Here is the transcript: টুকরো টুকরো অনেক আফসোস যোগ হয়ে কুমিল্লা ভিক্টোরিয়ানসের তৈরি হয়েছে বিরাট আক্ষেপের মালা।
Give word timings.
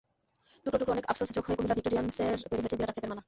টুকরো 0.63 0.77
টুকরো 0.79 0.93
অনেক 0.95 1.05
আফসোস 1.11 1.29
যোগ 1.35 1.43
হয়ে 1.47 1.57
কুমিল্লা 1.57 1.77
ভিক্টোরিয়ানসের 1.77 2.35
তৈরি 2.49 2.61
হয়েছে 2.63 2.77
বিরাট 2.77 2.91
আক্ষেপের 2.91 3.09
মালা। 3.11 3.19